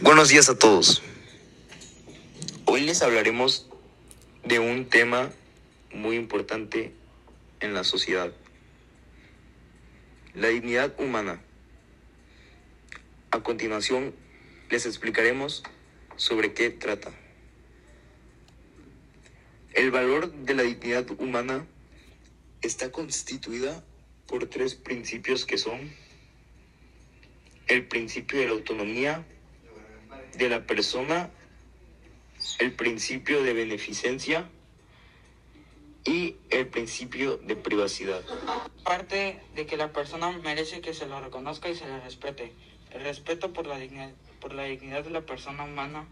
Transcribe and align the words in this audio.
Buenos 0.00 0.28
días 0.28 0.48
a 0.48 0.56
todos. 0.56 1.02
Hoy 2.66 2.82
les 2.82 3.02
hablaremos 3.02 3.68
de 4.44 4.60
un 4.60 4.88
tema 4.88 5.32
muy 5.92 6.14
importante 6.14 6.92
en 7.58 7.74
la 7.74 7.82
sociedad. 7.82 8.32
La 10.34 10.48
dignidad 10.48 10.94
humana. 11.00 11.42
A 13.32 13.40
continuación 13.42 14.14
les 14.70 14.86
explicaremos 14.86 15.64
sobre 16.14 16.54
qué 16.54 16.70
trata. 16.70 17.10
El 19.74 19.90
valor 19.90 20.32
de 20.32 20.54
la 20.54 20.62
dignidad 20.62 21.10
humana 21.18 21.66
está 22.62 22.92
constituida 22.92 23.82
por 24.28 24.46
tres 24.46 24.76
principios 24.76 25.44
que 25.44 25.58
son 25.58 25.92
el 27.66 27.88
principio 27.88 28.38
de 28.38 28.46
la 28.46 28.52
autonomía 28.52 29.26
de 30.36 30.48
la 30.48 30.66
persona, 30.66 31.30
el 32.58 32.72
principio 32.72 33.42
de 33.42 33.52
beneficencia 33.52 34.48
y 36.04 36.36
el 36.50 36.66
principio 36.68 37.36
de 37.38 37.56
privacidad. 37.56 38.22
Parte 38.84 39.40
de 39.54 39.66
que 39.66 39.76
la 39.76 39.92
persona 39.92 40.30
merece 40.30 40.80
que 40.80 40.94
se 40.94 41.06
lo 41.06 41.20
reconozca 41.20 41.68
y 41.68 41.74
se 41.74 41.86
le 41.86 42.00
respete. 42.00 42.52
El 42.92 43.02
respeto 43.02 43.52
por 43.52 43.66
la 43.66 43.78
dignidad, 43.78 44.10
por 44.40 44.54
la 44.54 44.64
dignidad 44.64 45.04
de 45.04 45.10
la 45.10 45.20
persona 45.20 45.64
humana 45.64 46.06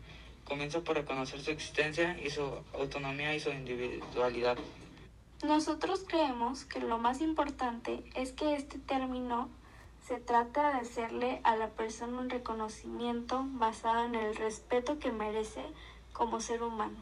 comienza 0.45 0.81
por 0.81 0.97
reconocer 0.97 1.41
su 1.41 1.51
existencia 1.51 2.19
y 2.23 2.31
su 2.31 2.43
autonomía 2.75 3.35
y 3.35 3.41
su 3.41 3.51
individualidad. 3.51 4.59
Nosotros 5.43 6.05
creemos 6.07 6.65
que 6.65 6.81
lo 6.81 6.99
más 6.99 7.21
importante 7.21 8.03
es 8.15 8.33
que 8.33 8.55
este 8.55 8.79
término 8.79 9.51
se 10.07 10.19
trata 10.19 10.71
de 10.71 10.77
hacerle 10.77 11.41
a 11.43 11.57
la 11.57 11.71
persona 11.71 12.21
un 12.21 12.31
reconocimiento 12.31 13.45
basado 13.55 14.05
en 14.05 14.15
el 14.15 14.37
respeto 14.37 15.01
que 15.01 15.11
merece 15.11 15.65
como 16.13 16.41
ser 16.41 16.63
humano. 16.63 16.97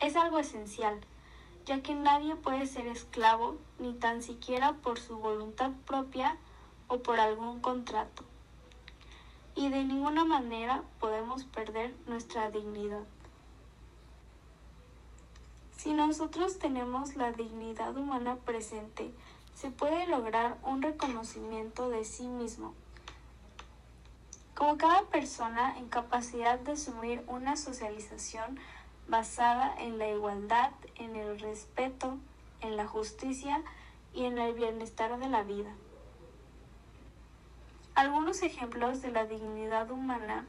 Es 0.00 0.16
algo 0.16 0.40
esencial, 0.40 0.98
ya 1.64 1.82
que 1.82 1.94
nadie 1.94 2.34
puede 2.34 2.66
ser 2.66 2.88
esclavo 2.88 3.56
ni 3.78 3.92
tan 3.94 4.22
siquiera 4.22 4.72
por 4.72 4.98
su 4.98 5.16
voluntad 5.18 5.70
propia 5.86 6.36
o 6.88 6.98
por 6.98 7.20
algún 7.20 7.60
contrato. 7.60 8.24
Y 9.54 9.68
de 9.68 9.84
ninguna 9.84 10.24
manera 10.24 10.82
podemos 10.98 11.44
perder 11.44 11.94
nuestra 12.06 12.50
dignidad. 12.50 13.04
Si 15.76 15.92
nosotros 15.92 16.58
tenemos 16.58 17.14
la 17.14 17.30
dignidad 17.30 17.96
humana 17.96 18.36
presente, 18.44 19.12
se 19.56 19.70
puede 19.70 20.06
lograr 20.06 20.58
un 20.62 20.82
reconocimiento 20.82 21.88
de 21.88 22.04
sí 22.04 22.28
mismo. 22.28 22.74
Como 24.54 24.76
cada 24.76 25.04
persona 25.04 25.78
en 25.78 25.88
capacidad 25.88 26.58
de 26.58 26.72
asumir 26.72 27.24
una 27.26 27.56
socialización 27.56 28.60
basada 29.08 29.74
en 29.78 29.96
la 29.98 30.08
igualdad, 30.08 30.72
en 30.96 31.16
el 31.16 31.40
respeto, 31.40 32.18
en 32.60 32.76
la 32.76 32.86
justicia 32.86 33.62
y 34.12 34.24
en 34.26 34.36
el 34.36 34.52
bienestar 34.52 35.18
de 35.18 35.28
la 35.28 35.42
vida. 35.42 35.72
Algunos 37.94 38.42
ejemplos 38.42 39.00
de 39.00 39.10
la 39.10 39.24
dignidad 39.24 39.90
humana 39.90 40.44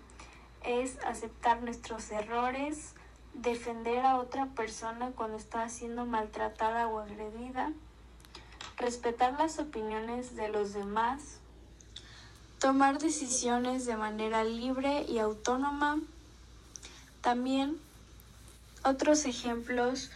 es 0.65 0.99
aceptar 1.05 1.63
nuestros 1.63 2.11
errores, 2.11 2.93
defender 3.33 4.05
a 4.05 4.17
otra 4.17 4.47
persona 4.47 5.11
cuando 5.15 5.37
está 5.37 5.69
siendo 5.69 6.05
maltratada 6.05 6.87
o 6.87 6.99
agredida, 6.99 7.71
respetar 8.77 9.33
las 9.39 9.57
opiniones 9.57 10.35
de 10.35 10.49
los 10.49 10.73
demás, 10.73 11.39
tomar 12.59 12.99
decisiones 12.99 13.85
de 13.85 13.97
manera 13.97 14.43
libre 14.43 15.03
y 15.09 15.17
autónoma. 15.17 15.99
También 17.21 17.77
otros 18.83 19.25
ejemplos 19.25 20.11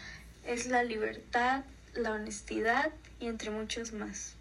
es 0.45 0.67
la 0.67 0.83
libertad, 0.83 1.63
la 1.93 2.11
honestidad 2.11 2.91
y 3.19 3.27
entre 3.27 3.49
muchos 3.49 3.93
más. 3.93 4.35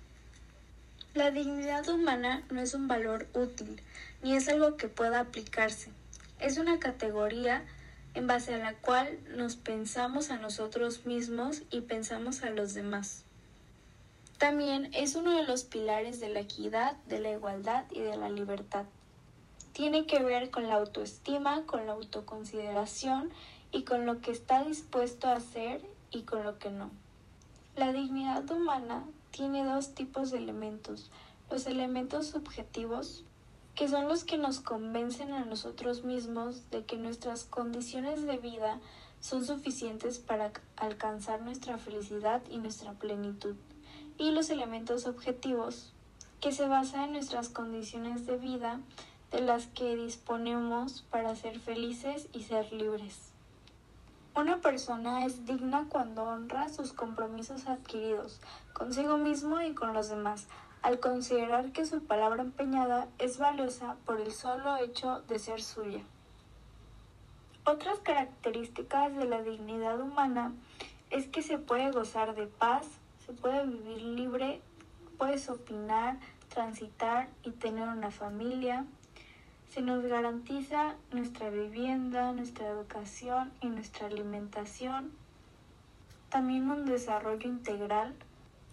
La 1.15 1.31
dignidad 1.31 1.89
humana 1.89 2.43
no 2.51 2.61
es 2.61 2.75
un 2.75 2.89
valor 2.89 3.27
útil, 3.33 3.81
ni 4.23 4.37
es 4.37 4.49
algo 4.49 4.77
que 4.77 4.89
pueda 4.89 5.21
aplicarse. 5.21 5.91
Es 6.39 6.59
una 6.59 6.79
categoría 6.79 7.65
en 8.15 8.27
base 8.27 8.55
a 8.55 8.59
la 8.59 8.75
cual 8.75 9.19
nos 9.35 9.57
pensamos 9.57 10.31
a 10.31 10.37
nosotros 10.37 11.07
mismos 11.07 11.63
y 11.71 11.81
pensamos 11.81 12.43
a 12.43 12.51
los 12.51 12.75
demás. 12.75 13.25
También 14.41 14.89
es 14.95 15.17
uno 15.17 15.37
de 15.37 15.43
los 15.43 15.65
pilares 15.65 16.19
de 16.19 16.31
la 16.31 16.41
equidad, 16.41 16.97
de 17.09 17.21
la 17.21 17.31
igualdad 17.31 17.85
y 17.91 18.01
de 18.01 18.17
la 18.17 18.31
libertad. 18.31 18.87
Tiene 19.75 20.07
que 20.07 20.23
ver 20.23 20.51
con 20.51 20.67
la 20.67 20.77
autoestima, 20.77 21.67
con 21.67 21.85
la 21.85 21.93
autoconsideración 21.93 23.29
y 23.71 23.83
con 23.83 24.07
lo 24.07 24.23
que 24.23 24.31
está 24.31 24.65
dispuesto 24.65 25.29
a 25.29 25.35
hacer 25.35 25.83
y 26.11 26.23
con 26.23 26.43
lo 26.43 26.59
que 26.59 26.71
no. 26.71 26.91
La 27.77 27.93
dignidad 27.93 28.51
humana 28.51 29.05
tiene 29.31 29.63
dos 29.63 29.95
tipos 29.95 30.31
de 30.31 30.39
elementos. 30.39 31.11
Los 31.51 31.67
elementos 31.67 32.29
subjetivos, 32.29 33.25
que 33.75 33.89
son 33.89 34.09
los 34.09 34.25
que 34.25 34.39
nos 34.39 34.61
convencen 34.61 35.33
a 35.35 35.45
nosotros 35.45 36.03
mismos 36.03 36.71
de 36.71 36.87
que 36.87 36.97
nuestras 36.97 37.45
condiciones 37.45 38.25
de 38.25 38.39
vida 38.39 38.81
son 39.21 39.45
suficientes 39.45 40.19
para 40.19 40.51
alcanzar 40.77 41.43
nuestra 41.43 41.77
felicidad 41.77 42.41
y 42.49 42.57
nuestra 42.57 42.95
plenitud 42.95 43.55
y 44.21 44.33
los 44.33 44.51
elementos 44.51 45.07
objetivos, 45.07 45.95
que 46.43 46.53
se 46.53 46.69
basan 46.69 47.05
en 47.05 47.13
nuestras 47.15 47.49
condiciones 47.49 48.27
de 48.27 48.37
vida 48.37 48.79
de 49.33 49.41
las 49.41 49.67
que 49.69 49.97
disponemos 49.97 51.07
para 51.11 51.35
ser 51.35 51.59
felices 51.59 52.29
y 52.35 52.43
ser 52.43 52.71
libres. 52.71 53.33
Una 54.37 54.61
persona 54.61 55.25
es 55.25 55.47
digna 55.47 55.87
cuando 55.89 56.25
honra 56.25 56.69
sus 56.69 56.93
compromisos 56.93 57.67
adquiridos 57.67 58.43
consigo 58.75 59.17
mismo 59.17 59.63
y 59.63 59.73
con 59.73 59.95
los 59.95 60.11
demás, 60.11 60.49
al 60.83 61.01
considerar 61.01 61.73
que 61.73 61.87
su 61.87 62.05
palabra 62.05 62.43
empeñada 62.43 63.09
es 63.19 63.39
valiosa 63.39 63.97
por 64.05 64.21
el 64.21 64.33
solo 64.33 64.77
hecho 64.77 65.23
de 65.29 65.39
ser 65.39 65.63
suya. 65.63 66.03
Otras 67.65 67.99
características 68.01 69.17
de 69.17 69.25
la 69.25 69.41
dignidad 69.41 69.99
humana 69.99 70.53
es 71.09 71.27
que 71.27 71.41
se 71.41 71.57
puede 71.57 71.91
gozar 71.91 72.35
de 72.35 72.47
paz, 72.47 72.87
puede 73.33 73.67
vivir 73.67 74.03
libre, 74.03 74.61
puedes 75.19 75.49
opinar, 75.49 76.19
transitar 76.49 77.29
y 77.43 77.51
tener 77.51 77.89
una 77.89 78.11
familia. 78.11 78.85
Se 79.71 79.83
nos 79.83 80.05
garantiza 80.05 80.97
nuestra 81.13 81.51
vivienda, 81.51 82.33
nuestra 82.33 82.69
educación 82.69 83.53
y 83.61 83.69
nuestra 83.69 84.07
alimentación. 84.07 85.13
También 86.29 86.71
un 86.71 86.87
desarrollo 86.87 87.49
integral. 87.49 88.15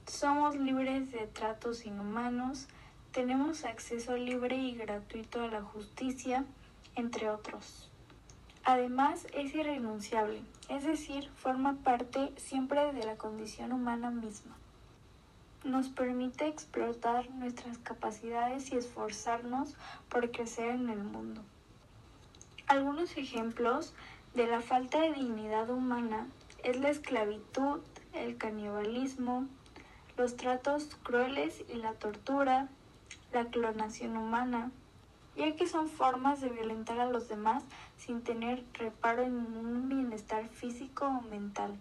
Somos 0.08 0.56
libres 0.56 1.12
de 1.12 1.28
tratos 1.28 1.86
inhumanos. 1.86 2.68
Tenemos 3.12 3.66
acceso 3.66 4.16
libre 4.16 4.58
y 4.58 4.76
gratuito 4.76 5.42
a 5.42 5.48
la 5.48 5.62
justicia, 5.62 6.46
entre 6.96 7.30
otros. 7.30 7.90
Además, 8.70 9.26
es 9.34 9.56
irrenunciable, 9.56 10.42
es 10.68 10.84
decir, 10.84 11.30
forma 11.38 11.76
parte 11.86 12.34
siempre 12.36 12.92
de 12.92 13.06
la 13.06 13.16
condición 13.16 13.72
humana 13.72 14.12
misma. 14.12 14.58
Nos 15.64 15.88
permite 15.88 16.48
explotar 16.48 17.30
nuestras 17.30 17.78
capacidades 17.78 18.74
y 18.74 18.76
esforzarnos 18.76 19.78
por 20.10 20.32
crecer 20.32 20.72
en 20.72 20.90
el 20.90 21.02
mundo. 21.02 21.42
Algunos 22.68 23.16
ejemplos 23.16 23.94
de 24.34 24.48
la 24.48 24.60
falta 24.60 25.00
de 25.00 25.14
dignidad 25.14 25.70
humana 25.70 26.28
es 26.62 26.78
la 26.78 26.90
esclavitud, 26.90 27.80
el 28.12 28.36
canibalismo, 28.36 29.48
los 30.18 30.36
tratos 30.36 30.98
crueles 31.04 31.64
y 31.74 31.78
la 31.78 31.94
tortura, 31.94 32.68
la 33.32 33.46
clonación 33.46 34.18
humana, 34.18 34.72
ya 35.38 35.56
que 35.56 35.68
son 35.68 35.88
formas 35.88 36.42
de 36.42 36.50
violentar 36.50 37.00
a 37.00 37.10
los 37.10 37.30
demás 37.30 37.64
sin 37.98 38.24
tener 38.24 38.64
reparo 38.74 39.24
en 39.24 39.36
un 39.36 39.88
bienestar 39.88 40.50
físico 40.50 41.06
o 41.06 41.22
mental. 41.30 41.78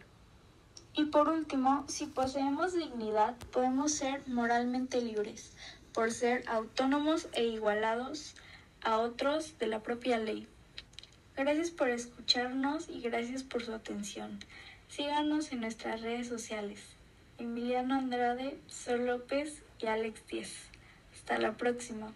Y 0.94 1.06
por 1.06 1.29
último, 1.29 1.85
si 1.88 2.06
poseemos 2.06 2.73
dignidad, 2.73 3.37
podemos 3.53 3.93
ser 3.93 4.26
moralmente 4.29 5.00
libres, 5.00 5.53
por 5.93 6.12
ser 6.12 6.44
autónomos 6.49 7.29
e 7.32 7.44
igualados 7.44 8.35
a 8.82 8.99
otros 8.99 9.59
de 9.59 9.67
la 9.67 9.82
propia 9.82 10.19
ley. 10.19 10.47
Gracias 11.37 11.70
por 11.70 11.91
escucharnos 11.91 12.88
y 12.88 13.00
gracias 13.00 13.43
por 13.43 13.62
su 13.62 13.75
atención. 13.75 14.38
Síganos 14.88 15.52
en 15.52 15.61
nuestras 15.61 16.00
redes 16.00 16.29
sociales. 16.29 16.82
Emiliano 17.38 17.94
Andrade, 17.94 18.59
Sol 18.69 19.06
López 19.06 19.62
y 19.79 19.87
Alex 19.87 20.26
Díez. 20.29 20.55
Hasta 21.14 21.38
la 21.38 21.52
próxima. 21.52 22.12